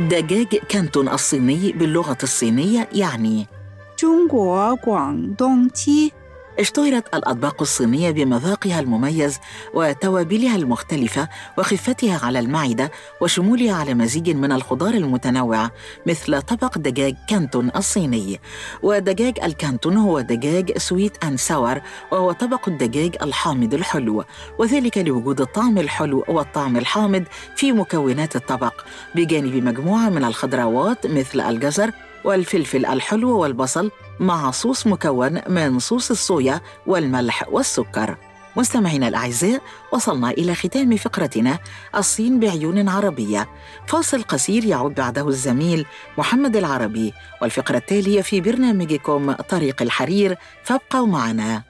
[0.00, 3.46] دجاج كانتون الصيني باللغة الصينية يعني
[3.96, 6.12] 中国广东鸡
[6.59, 9.39] اشتهرت الأطباق الصينية بمذاقها المميز
[9.73, 15.71] وتوابلها المختلفة وخفتها على المعدة وشمولها على مزيج من الخضار المتنوعة
[16.05, 18.39] مثل طبق دجاج كانتون الصيني.
[18.83, 24.23] ودجاج الكانتون هو دجاج sweet and sour وهو طبق الدجاج الحامض الحلو.
[24.59, 27.23] وذلك لوجود الطعم الحلو والطعم الحامض
[27.55, 31.91] في مكونات الطبق بجانب مجموعة من الخضروات مثل الجزر
[32.23, 38.17] والفلفل الحلو والبصل مع صوص مكون من صوص الصويا والملح والسكر.
[38.55, 39.61] مستمعينا الأعزاء
[39.93, 41.59] وصلنا إلى ختام فقرتنا
[41.95, 43.49] الصين بعيون عربية.
[43.87, 45.85] فاصل قصير يعود بعده الزميل
[46.17, 50.37] محمد العربي والفقرة التالية في برنامجكم طريق الحرير.
[50.63, 51.63] فابقوا معنا.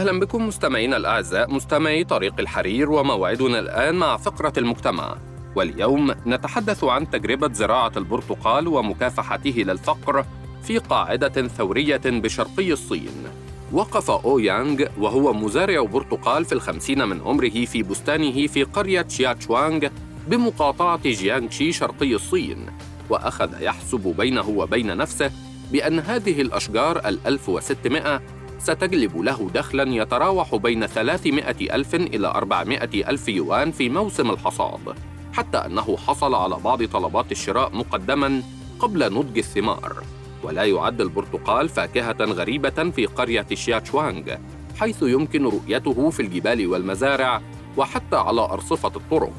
[0.00, 5.16] أهلا بكم مستمعينا الأعزاء مستمعي طريق الحرير وموعدنا الآن مع فقرة المجتمع.
[5.56, 10.24] واليوم نتحدث عن تجربة زراعة البرتقال ومكافحته للفقر
[10.62, 13.24] في قاعدة ثورية بشرقي الصين.
[13.72, 19.88] وقف أو يانغ وهو مزارع برتقال في الخمسين من عمره في بستانه في قرية شياتشوانغ
[20.28, 22.66] بمقاطعة جيانغشي شرقي الصين.
[23.10, 25.30] وأخذ يحسب بينه وبين نفسه
[25.72, 28.22] بأن هذه الأشجار الألف وستمائة
[28.60, 34.94] ستجلب له دخلاً يتراوح بين 300 ألف إلى 400 ألف يوان في موسم الحصاد
[35.32, 38.42] حتى أنه حصل على بعض طلبات الشراء مقدماً
[38.78, 40.02] قبل نضج الثمار.
[40.42, 44.34] ولا يعد البرتقال فاكهة غريبة في قرية شياتشوانغ
[44.78, 47.42] حيث يمكن رؤيته في الجبال والمزارع
[47.76, 49.32] وحتى على أرصفة الطرق.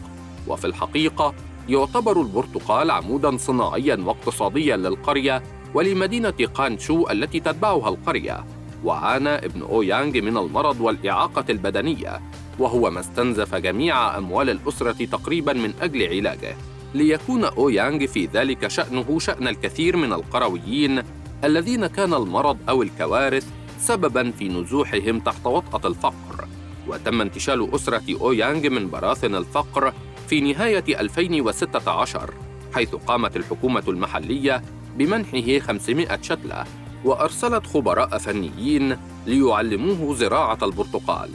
[0.47, 1.33] وفي الحقيقة
[1.69, 8.45] يعتبر البرتقال عموداً صناعياً واقتصادياً للقرية ولمدينة قانشو التي تتبعها القرية.
[8.83, 12.21] وعانى ابن أو يانغ من المرض والإعاقة البدنية
[12.59, 16.55] وهو ما استنزف جميع أموال الأسرة تقريباً من أجل علاجه.
[16.93, 21.03] ليكون أو يانغ في ذلك شأنه شأن الكثير من القرويين
[21.43, 23.47] الذين كان المرض أو الكوارث
[23.79, 26.47] سبباً في نزوحهم تحت وطأة الفقر.
[26.87, 29.93] وتم انتشال أسرة أو يانغ من براثن الفقر
[30.27, 32.33] في نهاية 2016
[32.73, 34.61] حيث قامت الحكومة المحلية
[34.97, 36.65] بمنحه 500 شتلة.
[37.05, 41.29] وأرسلت خبراء فنيين ليعلموه زراعة البرتقال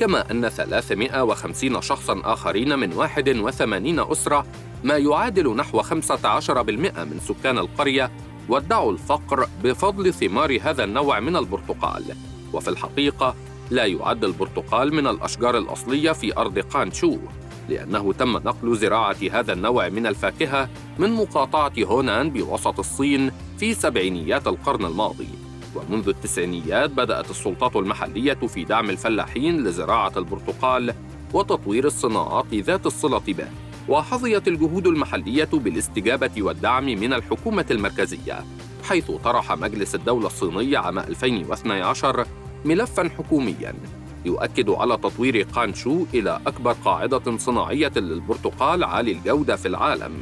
[0.00, 4.46] كما أن 350 شخصاً آخرين من 81 أسرة
[4.84, 5.90] ما يعادل نحو 15%
[7.04, 8.10] من سكان القرية
[8.48, 12.04] وادعوا الفقر بفضل ثمار هذا النوع من البرتقال.
[12.52, 13.34] وفي الحقيقة
[13.70, 17.18] لا يعد البرتقال من الأشجار الأصلية في أرض قانشو.
[17.68, 20.68] لأنه تم نقل زراعة هذا النوع من الفاكهة
[20.98, 25.28] من مقاطعة هونان بوسط الصين في سبعينيات القرن الماضي.
[25.74, 30.94] ومنذ التسعينيات بدأت السلطات المحلية في دعم الفلاحين لزراعة البرتقال
[31.34, 33.48] وتطوير الصناعات ذات الصلة به.
[33.88, 38.44] وحظيت الجهود المحلية بالاستجابة والدعم من الحكومة المركزية
[38.84, 42.26] حيث طرح مجلس الدولة الصيني عام 2012
[42.64, 43.74] ملفاً حكومياً.
[44.26, 50.12] يؤكد على تطوير قانشو إلى أكبر قاعدة صناعية للبرتقال عالي الجودة في العالم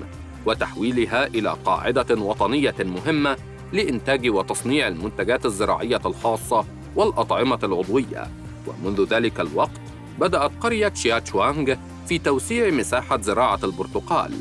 [0.47, 3.37] وتحويلها إلى قاعدة وطنية مهمة
[3.73, 6.65] لإنتاج وتصنيع المنتجات الزراعية الخاصة
[6.97, 8.31] والأطعمة العضوية.
[8.67, 9.81] ومنذ ذلك الوقت
[10.21, 11.75] بدأت قرية شياتشوانغ
[12.09, 14.33] في توسيع مساحة زراعة البرتقال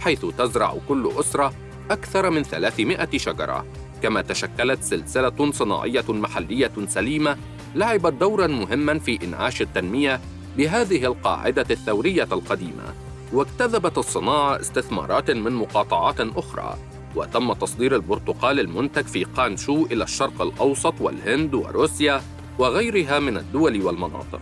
[0.00, 1.52] حيث تزرع كل أسرة
[1.90, 3.66] أكثر من 300 شجرة.
[4.02, 7.36] كما تشكلت سلسلة صناعية محلية سليمة
[7.74, 10.20] لعبت دورا مهما في إنعاش التنمية
[10.56, 12.94] بهذه القاعدة الثورية القديمة
[13.32, 16.76] واجتذبت الصناعه استثمارات من مقاطعات أخرى
[17.16, 22.22] وتم تصدير البرتقال المنتج في قانشو إلى الشرق الأوسط والهند وروسيا
[22.58, 24.40] وغيرها من الدول والمناطق.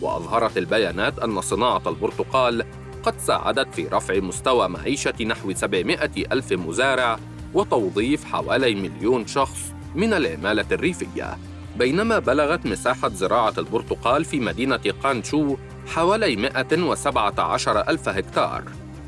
[0.00, 2.64] وأظهرت البيانات أن صناعة البرتقال
[3.02, 7.18] قد ساعدت في رفع مستوى معيشة نحو 700 ألف مزارع
[7.54, 11.38] وتوظيف حوالي مليون شخص من العمالة الريفية.
[11.78, 15.56] بينما بلغت مساحة زراعة البرتقال في مدينة قانشو
[15.86, 18.62] حوالي 117 ألف هكتار.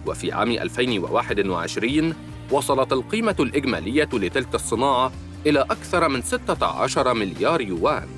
[0.07, 2.15] وفي عام 2021
[2.51, 5.13] وصلت القيمة الإجمالية لتلك الصناعة
[5.47, 8.09] إلى أكثر من 16 مليار يوان.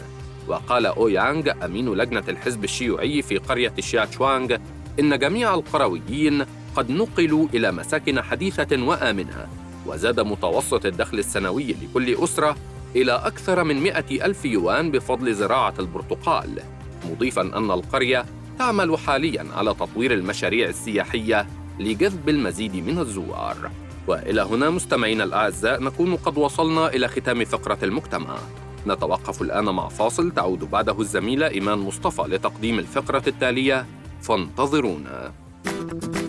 [0.49, 4.57] وقال أو يانغ أمين لجنة الحزب الشيوعي في قرية شياتشوانغ
[5.01, 6.45] إن جميع القرويين
[6.77, 9.47] قد نقلوا إلى مساكن حديثة وآمنة
[9.87, 12.57] وزاد متوسط الدخل السنوي لكل أسرة
[12.97, 16.63] إلى أكثر من مئة ألف يوان بفضل زراعة البرتقال
[17.11, 18.25] مضيفاً أن القرية
[18.59, 21.47] تعمل حالياً على تطوير المشاريع السياحية
[21.79, 23.71] لجذب المزيد من الزوار.
[24.07, 28.39] وإلى هنا مستمعينا الأعزاء نكون قد وصلنا إلى ختام فقرة المجتمع.
[28.87, 33.87] نتوقف الآن مع فاصل تعود بعده الزميله إيمان مصطفى لتقديم الفقرة التالية.
[34.23, 35.33] فانتظرونا.
[35.67, 36.20] وبقيت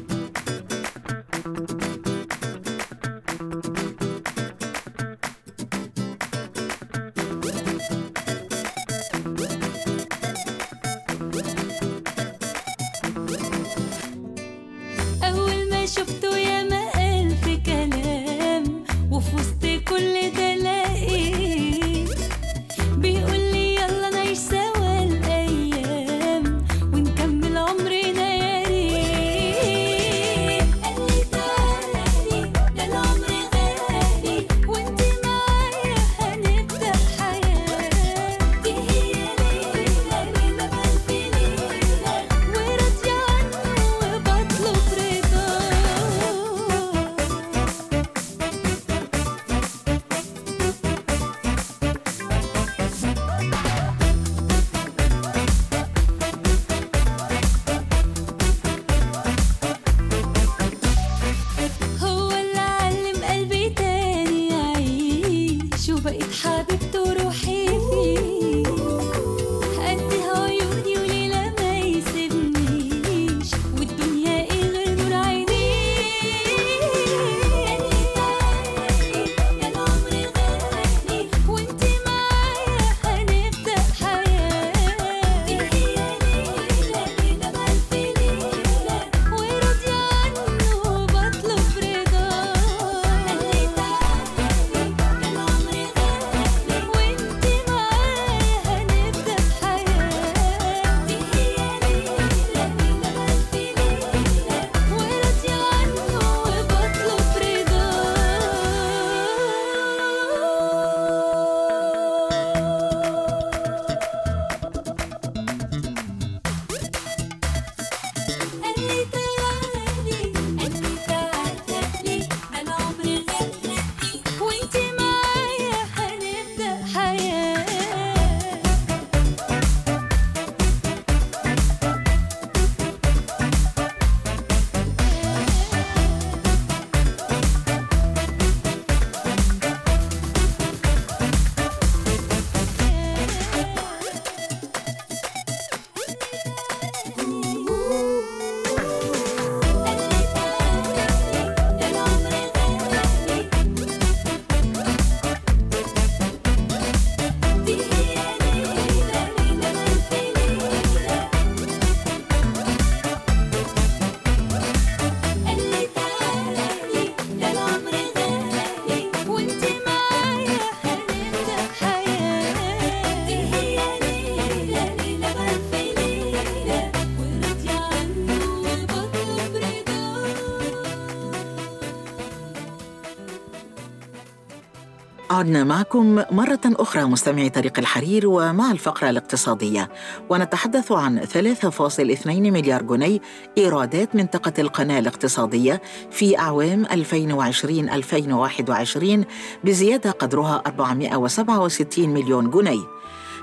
[185.41, 189.89] عدنا معكم مرة أخرى مستمعي طريق الحرير ومع الفقرة الاقتصادية.
[190.29, 193.19] ونتحدث عن 3.2 مليار جنيه
[193.57, 195.81] إيرادات منطقة القناة الاقتصادية
[196.11, 199.25] في أعوام 2020-2021
[199.63, 202.83] بزيادة قدرها 467 مليون جنيه.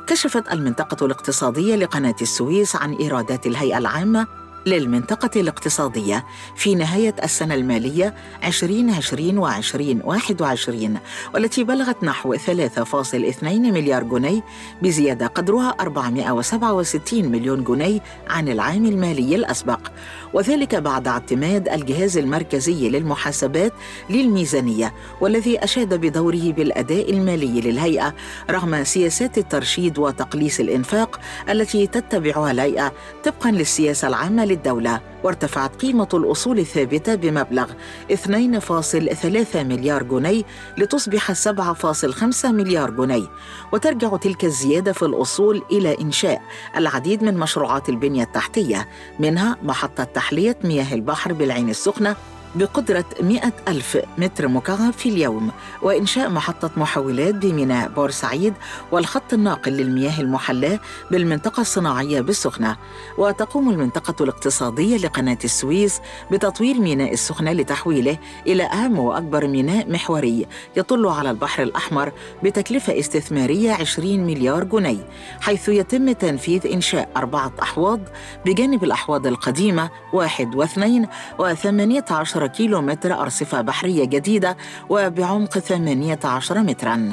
[0.07, 4.27] كشفت المنطقة الاقتصادية لقناة السويس عن إيرادات الهيئة العامة
[4.69, 6.25] للمنطقة الاقتصادية
[6.57, 10.99] في نهاية السنة المالية 2020 و 2021
[11.35, 14.45] والتي بلغت نحو 3.2 مليار جنيه
[14.83, 19.81] بزيادة قدرها 467 مليون جنيه عن العام المالي الأسبق.
[20.35, 23.73] وذلك بعد اعتماد الجهاز المركزي للمحاسبات
[24.11, 28.15] للميزانية والذي أشاد بدوره بالأداء المالي للهيئة
[28.51, 31.21] رغم سياسات الترشيد وتقليص الإنفاق
[31.51, 32.93] التي تتبعها الهيئة
[33.25, 37.71] طبقا للسياسة العامة للدولة وارتفعت قيمة الأصول الثابتة بمبلغ
[38.13, 40.43] 2.3 مليار جنيه
[40.79, 43.27] لتصبح 7.5 مليار جنيه.
[43.73, 46.43] وترجع تلك الزيادة في الأصول إلى إنشاء
[46.77, 52.17] العديد من مشروعات البنية التحتية منها محطة تحلية مياه البحر بالعين السخنة
[52.55, 55.51] بقدرة 100 ألف متر مكعب في اليوم
[55.83, 58.55] وإنشاء محطة محولات بميناء بورسعيد
[58.93, 60.79] والخط الناقل للمياه المحلاة
[61.11, 62.77] بالمنطقة الصناعية بالسخنة.
[63.19, 66.01] وتقوم المنطقة الاقتصادية لقناة السويس
[66.31, 72.13] بتطوير ميناء السخنة لتحويله إلى أهم وأكبر ميناء محوري يطل على البحر الأحمر
[72.43, 75.09] بتكلفة استثمارية 20 مليار جنيه
[75.41, 78.01] حيث يتم تنفيذ إنشاء أربعة أحواض
[78.47, 81.07] بجانب الأحواض القديمة واحد واثنين
[81.39, 84.57] وثمانية عشر كيلو متر أرصفة بحرية جديدة
[84.89, 87.13] وبعمق 18 متراً.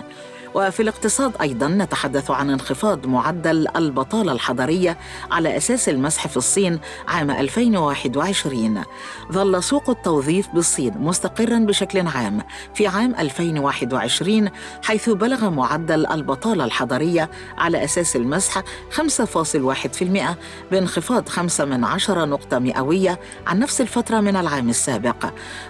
[0.56, 4.98] وفي الاقتصاد أيضا نتحدث عن انخفاض معدل البطالة الحضريه
[5.32, 8.84] على أساس المسح في الصين عام 2021
[9.32, 12.42] ظل سوق التوظيف بالصين مستقرا بشكل عام
[12.74, 14.50] في عام 2021
[14.84, 20.36] حيث بلغ معدل البطالة الحضريه على أساس المسح 5.1%
[20.72, 25.26] بانخفاض 5 من عشرة نقطة مئوية عن نفس الفترة من العام السابق.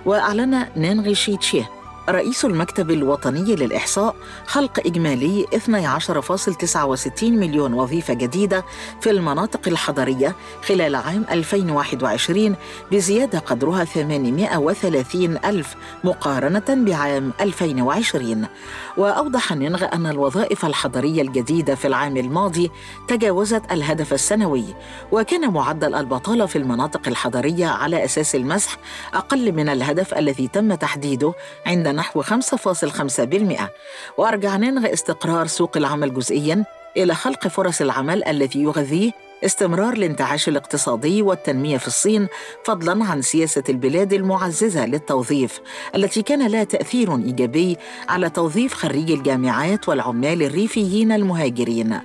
[0.06, 1.75] وأعلن نينغي شيتشيه
[2.10, 8.66] رئيس المكتب الوطني للإحصاء خلق إجمالي 12.69 مليون وظيفة جديدة
[9.02, 10.36] في المناطق الحضرية
[10.68, 12.56] خلال عام 2021
[12.92, 18.48] بزيادة قدرها 830 ألف مقارنة بعام 2020
[18.98, 22.72] وأوضح نينغ أن الوظائف الحضرية الجديدة في العام الماضي
[23.08, 24.66] تجاوزت الهدف السنوي
[25.12, 28.78] وكان معدل البطالة في المناطق الحضرية على أساس المسح
[29.14, 31.34] أقل من الهدف الذي تم تحديده
[31.66, 33.62] عند نحو 5.5%
[34.18, 36.66] وأرجع نينغ استقرار سوق العمل جزئياً
[36.98, 39.12] إلى خلق فرص العمل الذي يغذيه
[39.46, 42.28] استمرار الانتعاش الاقتصادي والتنمية في الصين
[42.64, 45.62] فضلا عن سياسة البلاد المعززة للتوظيف
[45.96, 47.78] التي كان لها تأثير إيجابي
[48.10, 52.00] على توظيف خريجي الجامعات والعمال الريفيين المهاجرين.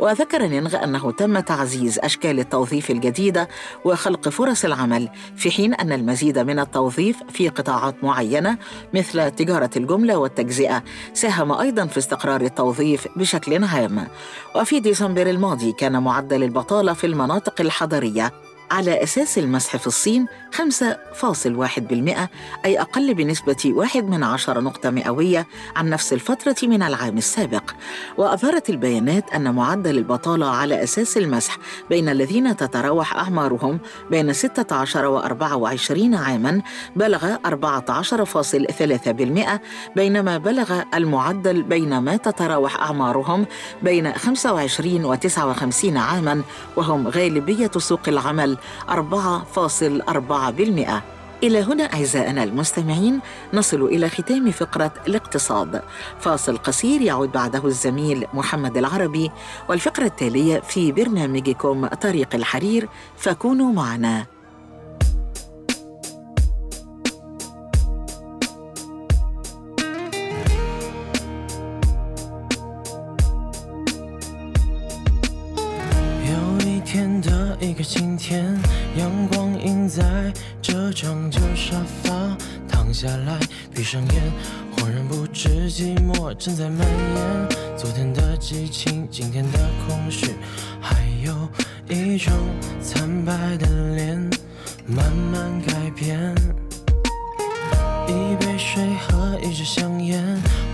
[0.00, 3.48] وذكر نينغ أنه تم تعزيز أشكال التوظيف الجديدة
[3.84, 8.58] وخلق فرص العمل في حين أن المزيد من التوظيف في قطاعات معينة
[8.94, 10.82] مثل تجارة الجملة والتجزئة
[11.14, 14.06] ساهم أيضا في استقرار التوظيف بشكل عام.
[14.56, 18.32] وفي ديسمبر الماضي كان معدل البطالة في المناطق الحضرية
[18.70, 22.28] على أساس المسح في الصين 5.1%
[22.64, 25.46] أي أقل بنسبة 1 من عشر نقطة مئوية
[25.76, 27.70] عن نفس الفترة من العام السابق.
[28.18, 31.58] وأظهرت البيانات أن معدل البطالة على أساس المسح
[31.90, 36.62] بين الذين تتراوح أعمارهم بين 16 و 24 عاماً
[36.96, 39.60] بلغ 14.3%
[39.96, 43.46] بينما بلغ المعدل بين ما تتراوح أعمارهم
[43.82, 46.42] بين 25 و 59 عاماً
[46.76, 48.56] وهم غالبية سوق العمل
[48.88, 50.90] 4.4%
[51.42, 53.20] إلى هنا أعزائنا المستمعين
[53.54, 55.82] نصل إلى ختام فقرة الاقتصاد.
[56.20, 59.30] فاصل قصير يعود بعده الزميل محمد العربي
[59.68, 64.26] والفقرة التالية في برنامجكم طريق الحرير فكونوا معنا.
[83.00, 83.40] 下来，
[83.74, 84.22] 闭上眼，
[84.76, 87.48] 恍然不知寂寞正在蔓延。
[87.74, 89.58] 昨天的激情，今天的
[89.88, 90.34] 空虚，
[90.82, 91.48] 还有
[91.88, 92.30] 一种
[92.82, 94.30] 惨白的脸，
[94.84, 96.34] 慢慢改变。
[98.06, 100.22] 一杯水和一支香烟，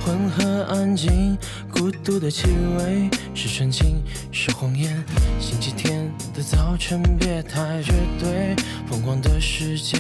[0.05, 1.39] 混合安静，
[1.71, 5.01] 孤独的气味是纯情，是谎言。
[5.39, 8.57] 星期天的早晨，别太绝对，
[8.91, 9.99] 疯狂的世界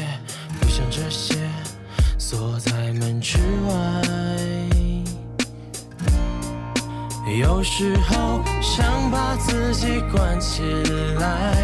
[0.61, 1.37] 不像这些，
[2.29, 4.03] 锁在门之外。
[7.39, 10.63] 有时候想把自己关起
[11.21, 11.55] 来。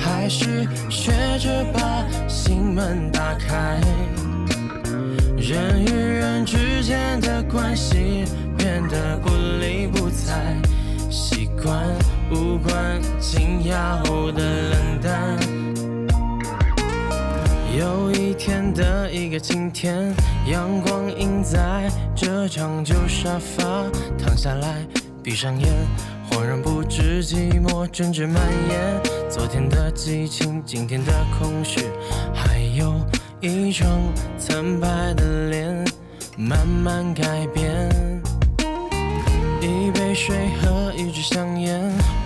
[0.00, 3.80] 还是学着把心门打开。
[5.36, 8.24] 人与人之间的关系
[8.56, 10.56] 变得不理不睬，
[11.10, 11.84] 习惯
[12.30, 15.49] 无关紧要的冷淡。
[17.80, 20.14] 有一天的一个晴天，
[20.46, 23.86] 阳光映在这张旧沙发，
[24.18, 24.86] 躺下来，
[25.22, 25.66] 闭上眼，
[26.30, 28.36] 恍然不知寂寞正在蔓
[28.68, 29.00] 延。
[29.30, 31.86] 昨天的激情，今天的空虚，
[32.34, 32.94] 还有
[33.40, 33.88] 一张
[34.36, 35.82] 惨白的脸，
[36.36, 37.88] 慢慢改变。
[39.62, 41.80] 一杯水和一支香烟，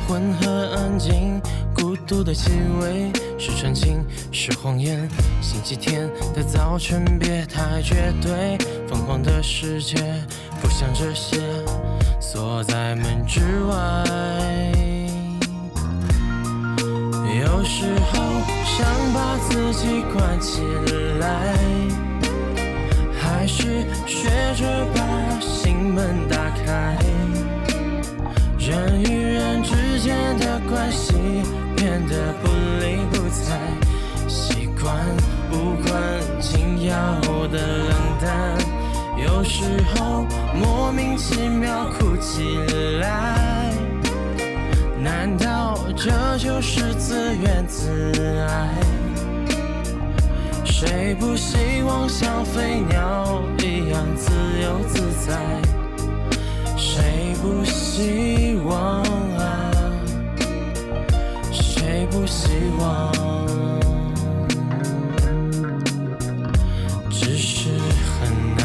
[0.09, 1.41] 混合安静，
[2.07, 2.51] 孤独的气
[2.83, 5.09] 味是纯情，是谎言。
[5.41, 9.97] 星期天的早晨，别太绝对，疯狂的世界
[10.61, 11.39] 不想这些，
[12.21, 14.05] 锁在门之外。
[17.41, 18.23] 有时候
[18.67, 20.61] 想把自己关起
[21.21, 21.55] 来，
[23.19, 26.99] 还是学着把心门打开。
[28.67, 31.13] 人与人之间的关系
[31.77, 32.49] 变得不
[32.81, 33.59] 理不睬，
[34.27, 34.97] 习惯
[35.53, 35.93] 无关
[36.41, 38.57] 紧要的冷淡。
[39.19, 39.63] 有时
[39.95, 40.25] 候
[40.55, 42.57] 莫名其妙哭起
[43.03, 43.71] 来。
[44.99, 48.71] 难道这就是自怨自艾？
[50.65, 55.84] 谁不希望像飞鸟一样自由自在？
[57.44, 59.04] 谁不希望
[59.38, 59.72] 啊？
[61.52, 62.48] 谁不希
[62.80, 63.12] 望？
[67.12, 67.72] 只是
[68.08, 68.64] 很难。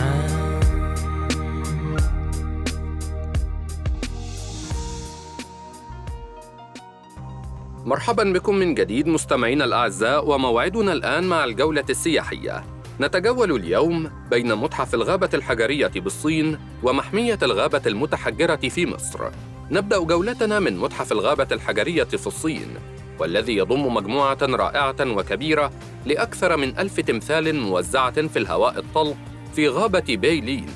[7.84, 12.64] مرحبا بكم من جديد مستمعينا الأعزاء وموعدنا الآن مع الجولة السياحية
[13.01, 19.19] نتجول اليوم بين متحف الغابة الحجرية بالصين ومحمية الغابة المتحجرة في مصر.
[19.71, 22.67] نبدأ جولتنا من متحف الغابة الحجرية في الصين
[23.19, 25.71] والذي يضم مجموعة رائعة وكبيرة
[26.05, 29.17] لأكثر من ألف تمثال موزعة في الهواء الطلق
[29.55, 30.69] في غابة بيلين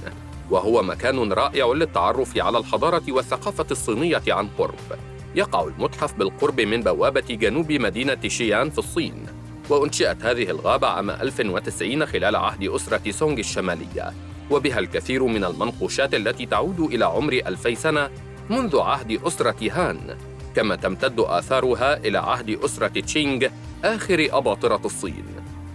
[0.51, 4.99] وهو مكان رائع للتعرف على الحضارة والثقافة الصينية عن قرب.
[5.35, 9.25] يقع المتحف بالقرب من بوابة جنوب مدينة شيان في الصين.
[9.69, 14.13] وأنشئت هذه الغابة عام 1090 خلال عهد أسرة سونغ الشمالية.
[14.51, 18.09] وبها الكثير من المنقوشات التي تعود إلى عمر ألفي سنة
[18.49, 20.17] منذ عهد أسرة هان.
[20.55, 23.47] كما تمتد آثارها إلى عهد أسرة تشينغ
[23.83, 25.25] آخر أباطرة الصين.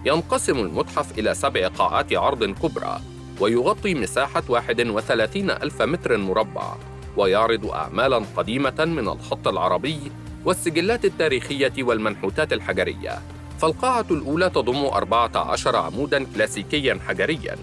[0.05, 3.01] ينقسم المتحف إلى سبع قاعات عرض كبرى
[3.39, 6.75] ويغطي مساحة 31 ألف متر مربع
[7.17, 9.99] ويعرض أعمالاً قديمة من الخط العربي
[10.45, 13.21] والسجلات التاريخية والمنحوتات الحجرية.
[13.59, 17.55] فالقاعة الأولى تضم 14 عموداً كلاسيكياً حجرياً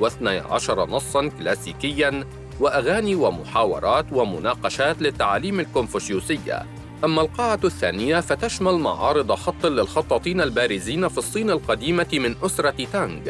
[0.00, 2.24] و12 نصاً كلاسيكياً
[2.60, 6.66] وأغاني ومحاورات ومناقشات للتعاليم الكونفوشيوسية.
[7.04, 13.20] أما القاعة الثانية فتشمل معارض خط للخطاطين البارزين في الصين القديمة من أسرة تانغ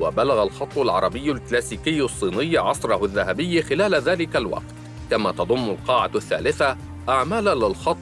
[0.00, 4.74] وبلغ الخط العربي الكلاسيكي الصيني عصره الذهبي خلال ذلك الوقت.
[5.10, 6.76] كما تضم القاعة الثالثة
[7.08, 7.96] أعمال للخط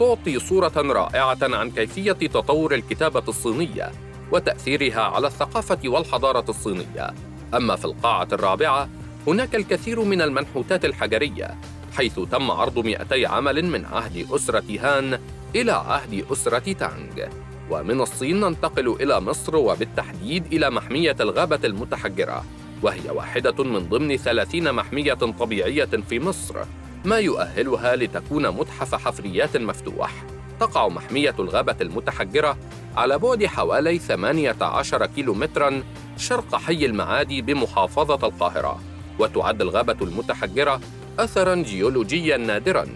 [0.00, 3.92] تعطي صورة رائعة عن كيفية تطور الكتابة الصينية
[4.32, 7.14] وتأثيرها على الثقافة والحضارة الصينية.
[7.54, 8.88] أما في القاعة الرابعة
[9.26, 11.58] هناك الكثير من المنحوتات الحجرية
[11.96, 15.18] حيث تم عرض 200 عمل من عهد أسرة هان
[15.56, 17.28] إلى عهد أسرة تانغ.
[17.70, 22.44] ومن الصين ننتقل إلى مصر وبالتحديد إلى محمية الغابة المتحجرة
[22.82, 26.56] وهي واحدة من ضمن 30 محمية طبيعية في مصر.
[27.04, 30.24] ما يؤهلها لتكون متحف حفريات مفتوح.
[30.60, 32.56] تقع محمية الغابة المتحجرة
[32.96, 35.82] على بعد حوالي 18 كيلومتراً
[36.16, 38.80] شرق حي المعادي بمحافظة القاهرة.
[39.18, 40.80] وتعد الغابة المتحجرة
[41.18, 42.86] أثراً جيولوجياً نادراً.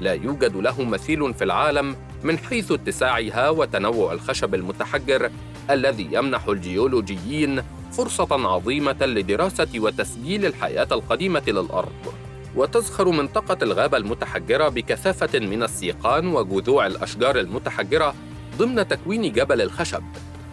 [0.00, 5.30] لا يوجد له مثيل في العالم من حيث اتساعها وتنوع الخشب المتحجر
[5.70, 12.21] الذي يمنح الجيولوجيين فرصة عظيمة لدراسة وتسجيل الحياة القديمة للأرض.
[12.56, 18.14] وتزخر منطقة الغابة المتحجرة بكثافة من السيقان وجذوع الأشجار المتحجرة
[18.58, 20.02] ضمن تكوين جبل الخشب،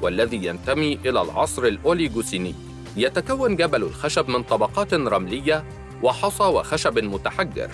[0.01, 2.55] والذي ينتمي إلى العصر الأوليغوسيني.
[2.97, 5.63] يتكون جبل الخشب من طبقات رملية
[6.03, 7.69] وحصى وخشب متحجر،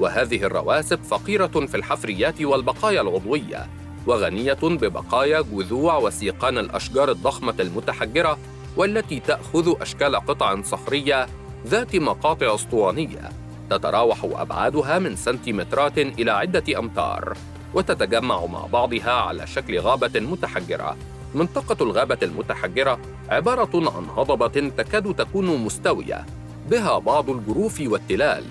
[0.00, 3.66] وهذه الرواسب فقيرة في الحفريات والبقايا العضوية،
[4.06, 8.38] وغنية ببقايا جذوع وسيقان الأشجار الضخمة المتحجرة
[8.76, 11.26] والتي تأخذ أشكال قطع صخرية
[11.66, 13.30] ذات مقاطع أسطوانية
[13.70, 17.36] تتراوح أبعادها من سنتيمترات إلى عدة أمتار
[17.74, 20.96] وتتجمع مع بعضها على شكل غابة متحجرة.
[21.34, 26.26] منطقة الغابة المتحجرة عبارة عن هضبة تكاد تكون مستوية.
[26.70, 28.44] بها بعض الجروف والتلال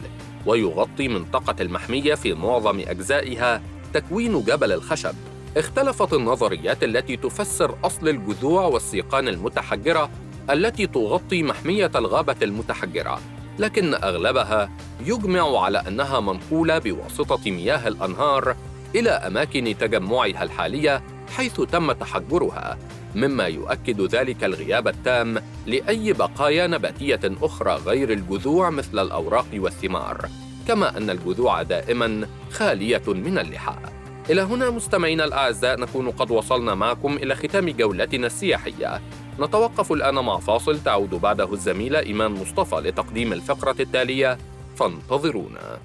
[0.45, 3.61] ويغطي منطقة المحمية في معظم أجزائها
[3.93, 5.15] تكوين جبل الخشب.
[5.57, 10.09] اختلفت النظريات التي تفسر أصل الجذوع والسيقان المتحجرة
[10.49, 13.19] التي تغطي محمية الغابة المتحجرة.
[13.59, 14.69] لكن أغلبها
[15.05, 18.55] يجمع على أنها منقولة بواسطة مياه الأنهار
[18.95, 21.03] إلى أماكن تجمعها الحالية
[21.35, 22.77] حيث تم تحجرها
[23.15, 30.29] مما يؤكد ذلك الغياب التام لأي بقايا نباتية أخرى غير الجذوع مثل الأوراق والثمار
[30.67, 33.93] كما أن الجذوع دائماً خالية من اللحاء.
[34.29, 39.01] إلى هنا مستمعينا الأعزاء نكون قد وصلنا معكم إلى ختام جولتنا السياحية.
[39.39, 44.37] نتوقف الآن مع فاصل تعود بعده الزميلة إيمان مصطفى لتقديم الفقرة التالية.
[44.77, 45.79] فانتظرونا.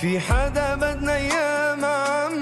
[0.00, 2.35] في حدا بدنا إياه ما عم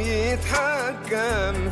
[0.00, 1.70] يتحكم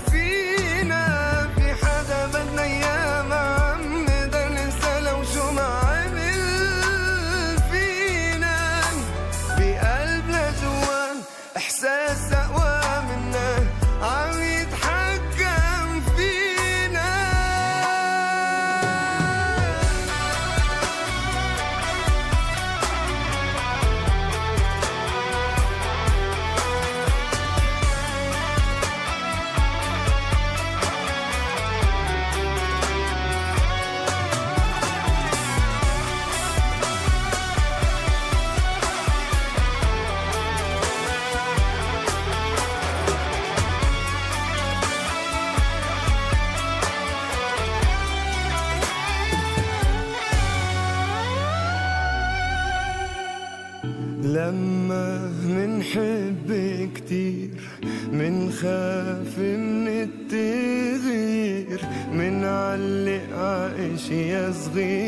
[64.09, 65.08] שיזרים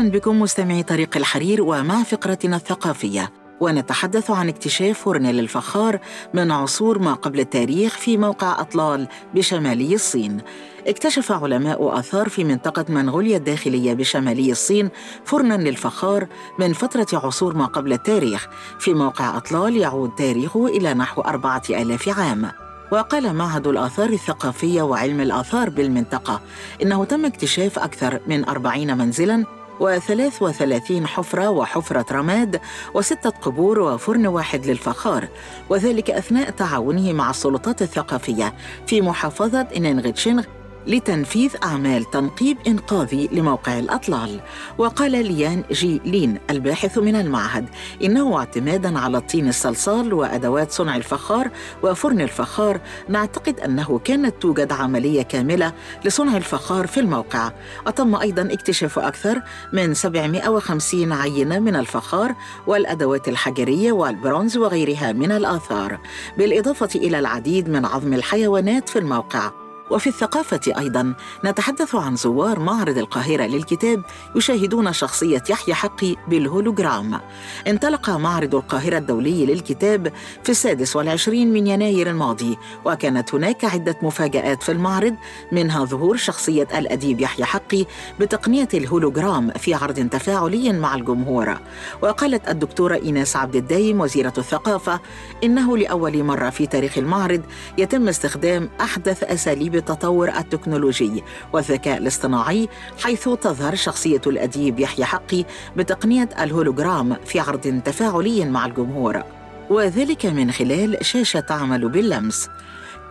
[0.00, 3.32] أهلا بكم مستمعي طريق الحرير ومع فقرتنا الثقافية.
[3.60, 5.98] ونتحدث عن اكتشاف فرن للفخار
[6.34, 10.40] من عصور ما قبل التاريخ في موقع أطلال بشمالي الصين.
[10.86, 14.90] اكتشف علماء آثار في منطقة منغوليا الداخلية بشمالي الصين
[15.24, 16.26] فرنا للفخار
[16.58, 18.48] من فترة عصور ما قبل التاريخ.
[18.78, 22.50] في موقع أطلال يعود تاريخه إلى نحو أربعة آلاف عام.
[22.92, 26.40] وقال معهد الآثار الثقافية وعلم الآثار بالمنطقة
[26.82, 32.60] إنه تم اكتشاف أكثر من أربعين منزلاً وثلاث وثلاثين حفرة وحفرة رماد
[32.94, 35.28] وستة قبور وفرن واحد للفخار
[35.68, 38.54] وذلك أثناء تعاونه مع السلطات الثقافية
[38.86, 40.44] في محافظة إننغتشينغ
[40.86, 44.40] لتنفيذ أعمال تنقيب إنقاذي لموقع الأطلال.
[44.78, 47.68] وقال ليان جي لين الباحث من المعهد
[48.04, 51.50] إنه اعتمادا على الطين الصلصال وأدوات صنع الفخار
[51.82, 55.72] وفرن الفخار نعتقد أنه كانت توجد عملية كاملة
[56.04, 57.52] لصنع الفخار في الموقع.
[57.86, 62.34] وتم أيضا اكتشاف أكثر من 750 عينة من الفخار
[62.66, 65.98] والأدوات الحجرية والبرونز وغيرها من الآثار
[66.38, 69.59] بالإضافة إلى العديد من عظم الحيوانات في الموقع.
[69.90, 71.14] وفي الثقافة أيضا.
[71.44, 74.02] نتحدث عن زوار معرض القاهرة للكتاب
[74.36, 77.20] يشاهدون شخصية يحيى حقي بالهولوجرام
[77.68, 80.12] انطلق معرض القاهرة الدولي للكتاب
[80.44, 85.14] في السادس والعشرين من يناير الماضي وكانت هناك عدة مفاجآت في المعرض
[85.52, 87.86] منها ظهور شخصية الأديب يحيى حقي
[88.20, 91.58] بتقنية الهولوجرام في عرض تفاعلي مع الجمهور.
[92.02, 95.00] وقالت الدكتورة إيناس عبد الدايم وزيرة الثقافة
[95.44, 97.42] إنه لأول مرة في تاريخ المعرض
[97.78, 102.68] يتم استخدام أحدث أساليب التطور التكنولوجي والذكاء الاصطناعي
[103.02, 105.44] حيث تظهر شخصية الأديب يحيى حقي
[105.76, 109.22] بتقنية الهولوجرام في عرض تفاعلي مع الجمهور.
[109.70, 112.48] وذلك من خلال شاشة تعمل باللمس.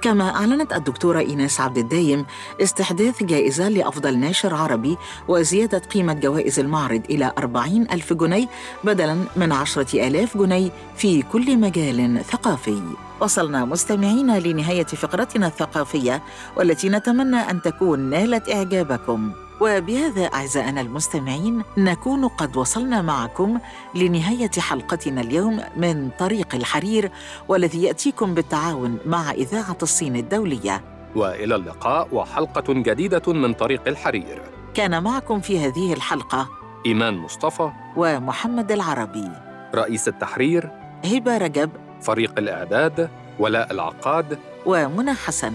[0.02, 2.26] كما أعلنت الدكتورة إيناس عبد الدايم
[2.62, 8.48] استحداث جائزة لأفضل ناشر عربي وزيادة قيمة جوائز المعرض إلى 40 ألف جنيه
[8.84, 12.82] بدلاً من عشرة آلاف جنيه في كل مجال ثقافي.
[13.20, 16.24] وصلنا مستمعينا لنهاية فقرتنا الثقافية
[16.58, 19.32] والتي نتمنى أن تكون نالت إعجابكم.
[19.62, 23.60] وبهذا أعزائنا المستمعين نكون قد وصلنا معكم
[23.95, 27.12] لنهاية حلقتنا اليوم من طريق الحرير
[27.48, 30.82] والذي يأتيكم بالتعاون مع إذاعة الصين الدولية.
[31.15, 34.41] وإلى اللقاء وحلقة جديدة من طريق الحرير.
[34.74, 36.50] كان معكم في هذه الحلقة
[36.86, 37.72] إيمان مصطفى.
[37.95, 39.32] ومحمد العربي.
[39.76, 40.69] رئيس التحرير.
[41.06, 41.69] هبة رجب.
[42.02, 43.10] فريق الإعداد.
[43.39, 44.39] ولاء العقاد.
[44.65, 45.54] ومنى حسن.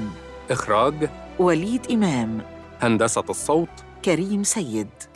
[0.50, 1.10] إخراج.
[1.38, 2.40] وليد إمام.
[2.82, 3.68] هندسة الصوت.
[4.04, 5.13] كريم سيد.